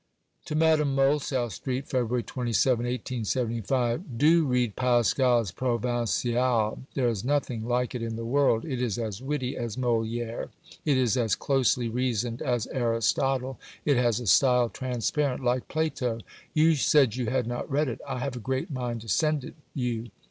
(To 0.45 0.55
Madame 0.55 0.95
Mohl.) 0.95 1.19
SOUTH 1.19 1.53
ST., 1.53 1.85
Feb. 1.85 2.25
27.... 2.25 4.01
Do 4.17 4.45
read 4.47 4.75
Pascal's 4.75 5.51
Provinciales. 5.51 6.79
There 6.95 7.07
is 7.07 7.23
nothing 7.23 7.67
like 7.67 7.93
it 7.93 8.01
in 8.01 8.15
the 8.15 8.25
world; 8.25 8.65
it 8.65 8.81
is 8.81 8.97
as 8.97 9.21
witty 9.21 9.55
as 9.55 9.75
Molière; 9.75 10.49
it 10.85 10.97
is 10.97 11.15
as 11.17 11.35
closely 11.35 11.87
reasoned 11.87 12.41
as 12.41 12.65
Aristotle; 12.73 13.59
it 13.85 13.97
has 13.97 14.19
a 14.19 14.25
style 14.25 14.69
transparent 14.69 15.43
like 15.43 15.67
Plato. 15.67 16.21
You 16.55 16.73
said 16.73 17.15
you 17.15 17.27
had 17.27 17.45
not 17.45 17.69
read 17.69 17.87
it. 17.87 18.01
I 18.07 18.17
have 18.17 18.35
a 18.35 18.39
great 18.39 18.71
mind 18.71 19.01
to 19.01 19.07
send 19.07 19.43
it 19.43 19.53
you. 19.75 20.09